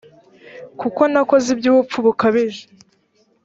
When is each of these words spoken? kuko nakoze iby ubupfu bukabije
kuko 0.79 1.01
nakoze 1.11 1.47
iby 1.53 1.65
ubupfu 1.71 1.97
bukabije 2.05 2.63